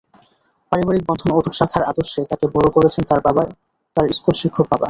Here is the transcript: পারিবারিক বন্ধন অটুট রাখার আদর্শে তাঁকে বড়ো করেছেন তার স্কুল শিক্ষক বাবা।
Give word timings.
পারিবারিক 0.71 1.03
বন্ধন 1.07 1.29
অটুট 1.33 1.55
রাখার 1.57 1.83
আদর্শে 1.83 2.21
তাঁকে 2.29 2.45
বড়ো 2.55 2.69
করেছেন 2.75 3.03
তার 3.95 4.05
স্কুল 4.11 4.35
শিক্ষক 4.41 4.65
বাবা। 4.65 4.77